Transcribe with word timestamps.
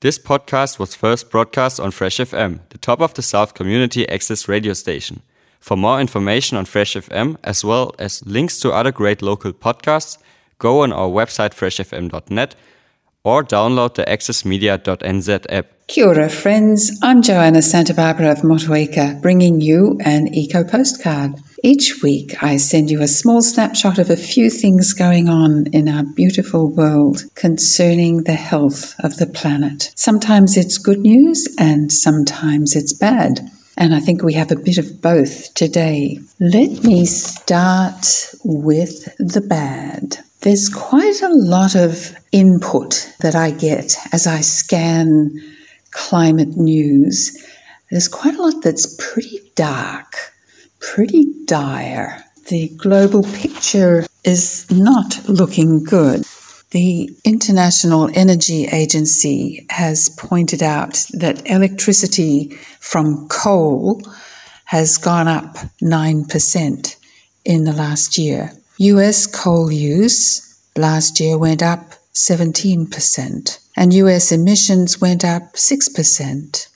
This 0.00 0.16
podcast 0.16 0.78
was 0.78 0.94
first 0.94 1.28
broadcast 1.28 1.80
on 1.80 1.90
Fresh 1.90 2.18
FM, 2.18 2.60
the 2.68 2.78
top 2.78 3.00
of 3.00 3.14
the 3.14 3.22
South 3.22 3.54
community 3.54 4.08
access 4.08 4.46
radio 4.46 4.72
station. 4.72 5.22
For 5.58 5.76
more 5.76 6.00
information 6.00 6.56
on 6.56 6.66
Fresh 6.66 6.94
FM, 6.94 7.36
as 7.42 7.64
well 7.64 7.92
as 7.98 8.24
links 8.24 8.60
to 8.60 8.70
other 8.70 8.92
great 8.92 9.22
local 9.22 9.52
podcasts, 9.52 10.16
go 10.60 10.82
on 10.82 10.92
our 10.92 11.08
website 11.08 11.50
freshfm.net 11.52 12.54
or 13.24 13.42
download 13.42 13.94
the 13.94 14.04
accessmedia.nz 14.04 15.46
app. 15.48 15.66
Kia 15.88 16.06
ora, 16.06 16.28
friends. 16.28 16.96
I'm 17.02 17.20
Joanna 17.20 17.60
Santa 17.60 17.92
Barbara 17.92 18.30
of 18.30 18.38
Motueka, 18.42 19.20
bringing 19.20 19.60
you 19.60 19.98
an 20.04 20.32
eco 20.32 20.62
postcard. 20.62 21.32
Each 21.64 22.04
week, 22.04 22.40
I 22.40 22.56
send 22.56 22.88
you 22.88 23.02
a 23.02 23.08
small 23.08 23.42
snapshot 23.42 23.98
of 23.98 24.10
a 24.10 24.16
few 24.16 24.48
things 24.48 24.92
going 24.92 25.28
on 25.28 25.66
in 25.72 25.88
our 25.88 26.04
beautiful 26.04 26.68
world 26.68 27.24
concerning 27.34 28.22
the 28.22 28.34
health 28.34 28.94
of 29.00 29.16
the 29.16 29.26
planet. 29.26 29.90
Sometimes 29.96 30.56
it's 30.56 30.78
good 30.78 31.00
news 31.00 31.48
and 31.58 31.92
sometimes 31.92 32.76
it's 32.76 32.92
bad. 32.92 33.40
And 33.76 33.92
I 33.92 33.98
think 33.98 34.22
we 34.22 34.34
have 34.34 34.52
a 34.52 34.56
bit 34.56 34.78
of 34.78 35.02
both 35.02 35.52
today. 35.54 36.20
Let 36.38 36.84
me 36.84 37.04
start 37.06 38.06
with 38.44 39.16
the 39.18 39.40
bad. 39.40 40.18
There's 40.42 40.68
quite 40.68 41.22
a 41.22 41.34
lot 41.34 41.74
of 41.74 42.16
input 42.30 43.12
that 43.18 43.34
I 43.34 43.50
get 43.50 43.96
as 44.12 44.28
I 44.28 44.42
scan 44.42 45.32
climate 45.90 46.56
news. 46.56 47.36
There's 47.90 48.06
quite 48.06 48.36
a 48.36 48.42
lot 48.42 48.62
that's 48.62 48.94
pretty 49.00 49.40
dark 49.56 50.14
pretty 50.80 51.26
dire. 51.44 52.24
The 52.48 52.68
global 52.76 53.22
picture 53.22 54.06
is 54.24 54.70
not 54.70 55.28
looking 55.28 55.84
good. 55.84 56.24
The 56.70 57.10
International 57.24 58.10
Energy 58.12 58.66
Agency 58.66 59.66
has 59.70 60.10
pointed 60.10 60.62
out 60.62 61.06
that 61.14 61.48
electricity 61.50 62.50
from 62.80 63.26
coal 63.28 64.02
has 64.66 64.98
gone 64.98 65.28
up 65.28 65.56
9% 65.82 66.96
in 67.44 67.64
the 67.64 67.72
last 67.72 68.18
year. 68.18 68.52
US 68.76 69.26
coal 69.26 69.72
use 69.72 70.58
last 70.76 71.20
year 71.20 71.38
went 71.38 71.62
up 71.62 71.94
17%, 72.12 73.58
and 73.76 73.94
US 73.94 74.30
emissions 74.30 75.00
went 75.00 75.24
up 75.24 75.54
6%. 75.54 76.68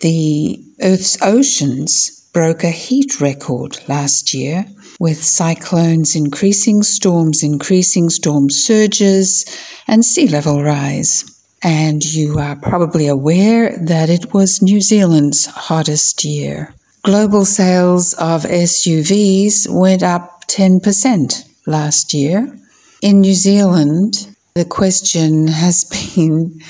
The 0.00 0.64
Earth's 0.80 1.18
oceans 1.20 2.15
broke 2.36 2.64
a 2.64 2.70
heat 2.70 3.18
record 3.18 3.78
last 3.88 4.34
year 4.34 4.66
with 5.00 5.24
cyclones 5.24 6.14
increasing, 6.14 6.82
storms 6.82 7.42
increasing, 7.42 8.10
storm 8.10 8.50
surges, 8.50 9.46
and 9.88 10.04
sea 10.04 10.28
level 10.28 10.62
rise. 10.62 11.24
And 11.62 12.04
you 12.04 12.38
are 12.38 12.54
probably 12.56 13.08
aware 13.08 13.74
that 13.78 14.10
it 14.10 14.34
was 14.34 14.60
New 14.60 14.82
Zealand's 14.82 15.46
hottest 15.46 16.26
year. 16.26 16.74
Global 17.04 17.46
sales 17.46 18.12
of 18.12 18.42
SUVs 18.42 19.66
went 19.70 20.02
up 20.02 20.46
10% 20.46 21.42
last 21.66 22.12
year. 22.12 22.54
In 23.00 23.22
New 23.22 23.32
Zealand, 23.32 24.28
the 24.54 24.66
question 24.66 25.46
has 25.46 25.84
been 26.14 26.60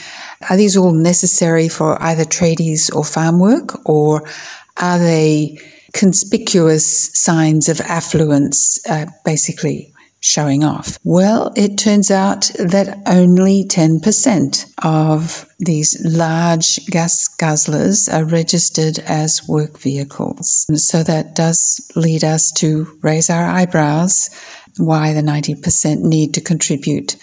are 0.48 0.56
these 0.56 0.76
all 0.76 0.92
necessary 0.92 1.68
for 1.68 2.00
either 2.02 2.24
tradies 2.24 2.94
or 2.94 3.04
farm 3.04 3.38
work, 3.38 3.88
or 3.88 4.22
are 4.76 4.98
they 4.98 5.58
conspicuous 5.92 7.10
signs 7.14 7.68
of 7.68 7.80
affluence, 7.80 8.78
uh, 8.88 9.06
basically 9.24 9.92
showing 10.20 10.64
off? 10.64 10.98
Well, 11.04 11.52
it 11.56 11.78
turns 11.78 12.10
out 12.10 12.50
that 12.58 13.02
only 13.06 13.64
10% 13.64 14.72
of 14.82 15.46
these 15.58 15.96
large 16.04 16.84
gas 16.86 17.28
guzzlers 17.40 18.12
are 18.12 18.24
registered 18.24 18.98
as 19.00 19.46
work 19.48 19.78
vehicles. 19.78 20.66
So 20.74 21.02
that 21.02 21.34
does 21.34 21.80
lead 21.94 22.24
us 22.24 22.50
to 22.58 22.86
raise 23.02 23.30
our 23.30 23.44
eyebrows 23.44 24.30
why 24.78 25.12
the 25.14 25.22
90% 25.22 26.00
need 26.00 26.34
to 26.34 26.40
contribute 26.40 27.16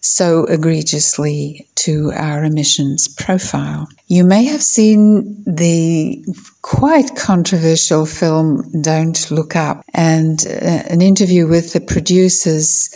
so 0.00 0.44
egregiously 0.44 1.66
to 1.74 2.12
our 2.14 2.44
emissions 2.44 3.08
profile. 3.08 3.88
You 4.06 4.24
may 4.24 4.44
have 4.44 4.62
seen 4.62 5.44
the 5.44 6.24
quite 6.62 7.16
controversial 7.16 8.06
film 8.06 8.70
Don't 8.80 9.30
Look 9.30 9.56
Up, 9.56 9.84
and 9.94 10.44
uh, 10.46 10.82
an 10.88 11.02
interview 11.02 11.46
with 11.46 11.72
the 11.72 11.80
producers 11.80 12.94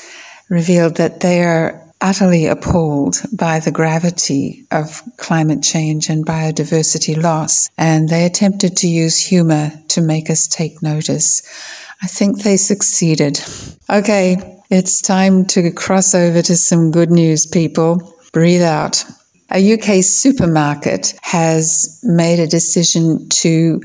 revealed 0.49 0.97
that 0.97 1.21
they 1.21 1.43
are 1.43 1.81
utterly 2.01 2.47
appalled 2.47 3.23
by 3.33 3.61
the 3.61 3.71
gravity 3.71 4.67
of 4.71 5.03
climate 5.17 5.63
change 5.63 6.11
and 6.11 6.27
biodiversity 6.27 7.21
loss, 7.21 7.71
and 7.79 8.09
they 8.09 8.27
attempted 8.27 8.77
to 8.77 8.89
use 8.89 9.19
humor 9.19 9.73
to 9.89 10.01
make 10.01 10.29
us 10.29 10.47
take 10.47 10.83
notice. 10.83 11.43
I 12.03 12.07
think 12.07 12.43
they 12.43 12.59
succeeded. 12.59 13.41
Okay, 13.89 14.61
it's 14.75 15.01
time 15.01 15.45
to 15.45 15.71
cross 15.71 16.17
over 16.17 16.43
to 16.43 16.57
some 16.57 16.91
good 16.91 17.11
news, 17.11 17.47
people. 17.47 18.19
Breathe 18.33 18.63
out. 18.63 19.05
A 19.53 19.75
UK 19.75 20.03
supermarket 20.03 21.15
has 21.23 22.01
made 22.03 22.41
a 22.41 22.49
decision 22.49 23.29
to 23.29 23.81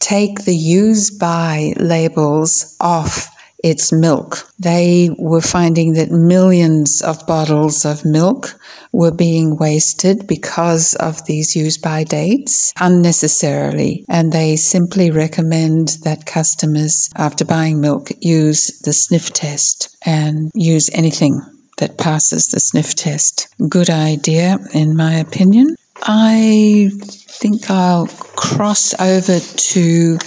take 0.00 0.44
the 0.44 0.54
use 0.54 1.10
by 1.10 1.72
labels 1.78 2.76
off 2.78 3.33
its 3.64 3.90
milk. 3.90 4.46
They 4.58 5.08
were 5.18 5.40
finding 5.40 5.94
that 5.94 6.10
millions 6.10 7.00
of 7.00 7.26
bottles 7.26 7.86
of 7.86 8.04
milk 8.04 8.60
were 8.92 9.10
being 9.10 9.56
wasted 9.56 10.26
because 10.26 10.94
of 10.96 11.24
these 11.24 11.56
use 11.56 11.78
by 11.78 12.04
dates 12.04 12.74
unnecessarily. 12.78 14.04
And 14.08 14.32
they 14.32 14.56
simply 14.56 15.10
recommend 15.10 15.96
that 16.04 16.26
customers, 16.26 17.08
after 17.16 17.46
buying 17.46 17.80
milk, 17.80 18.10
use 18.20 18.78
the 18.80 18.92
sniff 18.92 19.32
test 19.32 19.96
and 20.04 20.50
use 20.54 20.90
anything 20.92 21.40
that 21.78 21.96
passes 21.96 22.48
the 22.48 22.60
sniff 22.60 22.94
test. 22.94 23.48
Good 23.66 23.88
idea, 23.88 24.58
in 24.74 24.94
my 24.94 25.14
opinion. 25.14 25.74
I 26.02 26.90
think 27.00 27.70
I'll 27.70 28.08
cross 28.36 28.92
over 29.00 29.38
to 29.40 30.18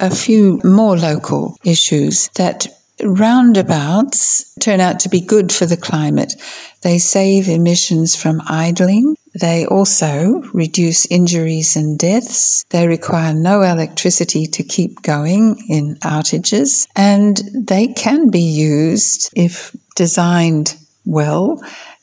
a 0.00 0.14
few 0.14 0.60
more 0.64 0.96
local 0.96 1.56
issues 1.64 2.28
that 2.36 2.66
roundabouts 3.02 4.54
turn 4.60 4.80
out 4.80 5.00
to 5.00 5.08
be 5.08 5.20
good 5.20 5.52
for 5.52 5.66
the 5.66 5.76
climate. 5.76 6.34
They 6.82 6.98
save 6.98 7.48
emissions 7.48 8.16
from 8.16 8.42
idling. 8.46 9.16
They 9.38 9.66
also 9.66 10.42
reduce 10.54 11.06
injuries 11.06 11.76
and 11.76 11.98
deaths. 11.98 12.64
They 12.70 12.86
require 12.86 13.34
no 13.34 13.62
electricity 13.62 14.46
to 14.46 14.62
keep 14.62 15.02
going 15.02 15.62
in 15.68 15.96
outages. 15.96 16.86
And 16.96 17.40
they 17.54 17.88
can 17.88 18.30
be 18.30 18.40
used, 18.40 19.30
if 19.36 19.76
designed 19.94 20.76
well, 21.04 21.62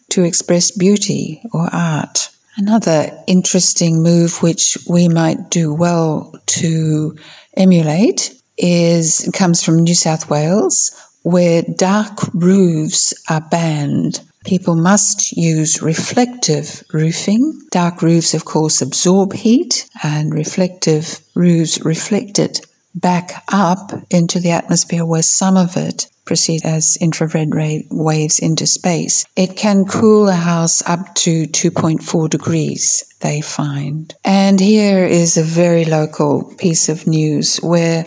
to 0.10 0.24
express 0.24 0.70
beauty 0.72 1.42
or 1.54 1.70
art. 1.74 2.30
Another 2.56 3.12
interesting 3.26 4.04
move 4.04 4.44
which 4.44 4.78
we 4.88 5.08
might 5.08 5.50
do 5.50 5.74
well 5.74 6.34
to 6.46 7.18
emulate 7.58 8.40
is 8.58 9.28
comes 9.34 9.64
from 9.64 9.84
New 9.84 9.96
South 9.96 10.30
Wales, 10.30 10.92
where 11.24 11.64
dark 11.64 12.20
roofs 12.34 13.12
are 13.28 13.42
banned. 13.42 14.22
People 14.46 14.76
must 14.76 15.32
use 15.32 15.82
reflective 15.82 16.84
roofing. 16.94 17.60
Dark 17.72 18.04
roofs, 18.04 18.36
of 18.36 18.46
course, 18.46 18.84
absorb 18.84 19.34
heat, 19.34 19.90
and 20.04 20.32
reflective 20.32 21.22
roofs 21.34 21.84
reflect 21.84 22.38
it 22.38 22.64
back 22.94 23.44
up 23.52 23.92
into 24.12 24.40
the 24.40 24.52
atmosphere 24.52 25.06
where 25.06 25.24
some 25.24 25.58
of 25.58 25.76
it 25.76 26.08
proceeds 26.26 26.64
as 26.64 26.98
infrared 27.02 27.54
waves 27.92 28.40
into 28.40 28.66
space. 28.66 29.26
It 29.36 29.58
can 29.58 29.86
cool 29.86 30.30
a 30.30 30.34
house 30.34 30.82
up 30.88 31.16
to 31.16 31.46
2.4 31.48 32.30
degrees, 32.30 33.04
they 33.22 33.42
find. 33.42 34.14
And 34.24 34.60
here 34.60 35.06
is 35.06 35.38
a 35.38 35.44
very 35.44 35.86
local 35.86 36.54
piece 36.58 36.90
of 36.90 37.08
news 37.08 37.58
where 37.58 38.06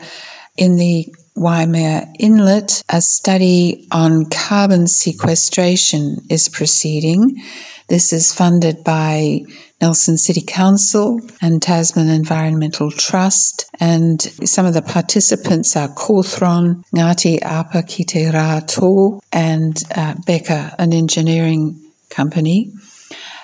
in 0.56 0.76
the 0.76 1.14
Waimea 1.36 2.06
Inlet, 2.18 2.82
a 2.88 3.02
study 3.02 3.86
on 3.92 4.24
carbon 4.30 4.86
sequestration 4.86 6.16
is 6.30 6.48
proceeding. 6.48 7.42
This 7.88 8.12
is 8.12 8.34
funded 8.34 8.82
by 8.82 9.42
Nelson 9.80 10.18
City 10.18 10.40
Council 10.40 11.20
and 11.40 11.62
Tasman 11.62 12.08
Environmental 12.08 12.90
Trust. 12.90 13.70
And 13.78 14.20
some 14.20 14.66
of 14.66 14.74
the 14.74 14.82
participants 14.82 15.76
are 15.76 15.86
Cawthron, 15.88 16.82
Ngati 16.92 17.44
Apa 17.44 17.84
ki 17.84 18.02
te 18.02 18.24
Rā 18.24 19.20
and 19.32 19.82
uh, 19.94 20.14
Beca, 20.26 20.74
an 20.80 20.92
engineering 20.92 21.80
company. 22.10 22.72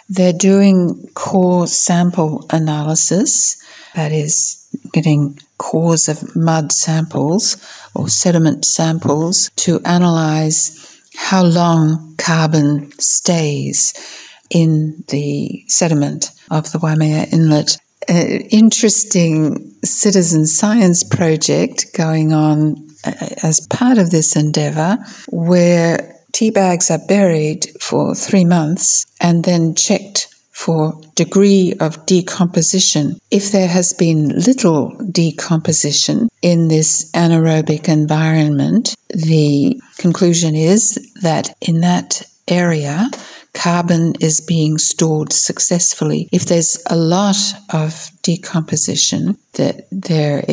They're 0.08 0.32
doing 0.32 1.08
core 1.14 1.68
sample 1.68 2.44
analysis, 2.50 3.62
that 3.94 4.10
is, 4.10 4.58
getting 4.92 5.38
cores 5.58 6.08
of 6.08 6.34
mud 6.34 6.72
samples 6.72 7.56
or 7.94 8.08
sediment 8.08 8.64
samples 8.64 9.50
to 9.56 9.80
analyze 9.84 11.00
how 11.14 11.44
long 11.44 12.16
carbon 12.16 12.90
stays 12.98 13.92
in 14.52 15.02
the 15.08 15.64
sediment 15.68 16.30
of 16.50 16.70
the 16.72 16.78
Waimea 16.78 17.26
Inlet. 17.32 17.78
An 18.08 18.40
interesting 18.50 19.74
citizen 19.84 20.46
science 20.46 21.04
project 21.04 21.86
going 21.96 22.32
on 22.32 22.88
uh, 23.04 23.12
as 23.42 23.66
part 23.68 23.98
of 23.98 24.10
this 24.10 24.36
endeavour 24.36 24.98
where 25.28 26.16
tea 26.32 26.50
bags 26.50 26.90
are 26.90 27.06
buried 27.06 27.66
for 27.80 28.14
three 28.14 28.44
months 28.44 29.06
and 29.20 29.44
then 29.44 29.74
checked 29.74 30.28
for 30.50 31.00
degree 31.14 31.74
of 31.80 32.04
decomposition. 32.06 33.18
If 33.30 33.52
there 33.52 33.68
has 33.68 33.92
been 33.92 34.28
little 34.28 34.90
decomposition 35.10 36.28
in 36.42 36.68
this 36.68 37.10
anaerobic 37.12 37.88
environment, 37.88 38.94
the 39.08 39.80
conclusion 39.98 40.54
is 40.54 41.12
that 41.22 41.56
in 41.60 41.80
that 41.80 42.22
area, 42.48 43.10
carbon 43.54 44.14
is 44.20 44.40
being 44.40 44.78
stored 44.78 45.32
successfully. 45.32 46.28
If 46.32 46.46
there's 46.46 46.82
a 46.88 46.96
lot 46.96 47.36
of 47.72 48.10
decomposition, 48.22 49.38
that 49.54 49.86
there 49.90 50.44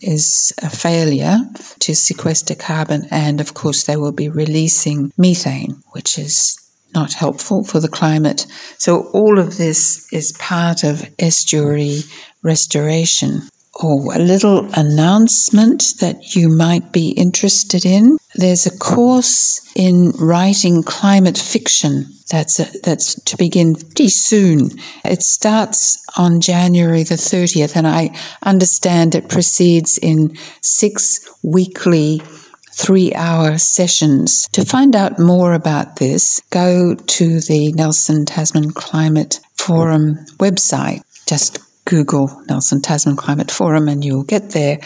is 0.00 0.52
a 0.62 0.70
failure 0.70 1.38
to 1.80 1.94
sequester 1.94 2.54
carbon, 2.54 3.06
and 3.10 3.40
of 3.40 3.54
course, 3.54 3.84
they 3.84 3.96
will 3.96 4.12
be 4.12 4.28
releasing 4.28 5.12
methane, 5.16 5.82
which 5.92 6.18
is 6.18 6.58
not 6.94 7.14
helpful 7.14 7.64
for 7.64 7.80
the 7.80 7.88
climate. 7.88 8.46
So, 8.78 9.08
all 9.12 9.38
of 9.38 9.56
this 9.56 10.12
is 10.12 10.32
part 10.32 10.84
of 10.84 11.08
estuary 11.18 12.02
restoration. 12.42 13.42
Oh, 13.80 14.12
a 14.14 14.18
little 14.18 14.68
announcement 14.74 15.94
that 16.00 16.36
you 16.36 16.48
might 16.50 16.92
be 16.92 17.10
interested 17.10 17.86
in. 17.86 18.18
There's 18.34 18.66
a 18.66 18.78
course 18.78 19.60
in 19.74 20.10
writing 20.18 20.82
climate 20.82 21.38
fiction 21.38 22.06
that's 22.28 22.60
a, 22.60 22.66
that's 22.82 23.14
to 23.22 23.36
begin 23.36 23.74
pretty 23.74 24.08
soon. 24.08 24.70
It 25.04 25.22
starts 25.22 26.02
on 26.16 26.40
January 26.40 27.02
the 27.02 27.14
30th, 27.14 27.76
and 27.76 27.86
I 27.86 28.16
understand 28.42 29.14
it 29.14 29.28
proceeds 29.28 29.98
in 29.98 30.36
six 30.60 31.28
weekly 31.42 32.20
three 32.72 33.14
hour 33.14 33.58
sessions. 33.58 34.48
To 34.52 34.64
find 34.64 34.96
out 34.96 35.18
more 35.18 35.52
about 35.52 35.96
this, 35.96 36.40
go 36.50 36.94
to 36.94 37.40
the 37.40 37.72
Nelson 37.72 38.24
Tasman 38.24 38.72
Climate 38.72 39.40
Forum 39.54 40.16
website. 40.38 41.02
Just 41.26 41.58
Google 41.92 42.42
Nelson 42.48 42.80
Tasman 42.80 43.16
Climate 43.16 43.50
Forum 43.50 43.86
and 43.86 44.02
you'll 44.02 44.24
get 44.24 44.52
there. 44.52 44.78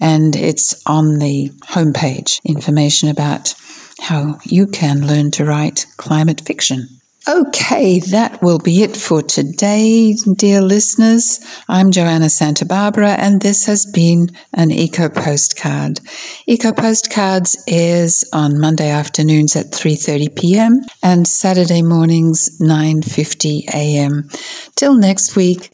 And 0.00 0.34
it's 0.34 0.82
on 0.86 1.18
the 1.18 1.50
homepage 1.64 2.42
information 2.42 3.10
about 3.10 3.54
how 4.00 4.38
you 4.44 4.66
can 4.66 5.06
learn 5.06 5.30
to 5.32 5.44
write 5.44 5.84
climate 5.98 6.40
fiction. 6.40 6.88
Okay, 7.28 8.00
that 8.00 8.42
will 8.42 8.58
be 8.58 8.82
it 8.82 8.96
for 8.96 9.20
today, 9.20 10.14
dear 10.36 10.62
listeners. 10.62 11.40
I'm 11.68 11.90
Joanna 11.90 12.30
Santa 12.30 12.64
Barbara, 12.64 13.12
and 13.12 13.40
this 13.40 13.66
has 13.66 13.84
been 13.86 14.28
an 14.54 14.70
Eco 14.70 15.10
Postcard. 15.10 16.00
Eco 16.46 16.72
Postcards 16.72 17.62
airs 17.66 18.24
on 18.32 18.60
Monday 18.60 18.90
afternoons 18.90 19.54
at 19.54 19.72
3:30 19.72 20.34
p.m. 20.34 20.80
and 21.02 21.26
Saturday 21.26 21.82
mornings 21.82 22.58
9:50 22.58 23.68
a.m. 23.72 24.28
Till 24.76 24.94
next 24.94 25.34
week, 25.34 25.73